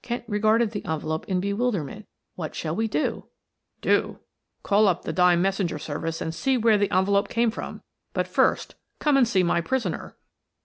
[0.00, 2.06] Kent regarded the envelope in bewilderment.
[2.36, 3.26] "What shall we do?"
[3.80, 4.20] "Do?
[4.62, 7.82] Call up the Dime Messenger Service and see where the envelope came from;
[8.12, 10.16] but first come and see my prisoner.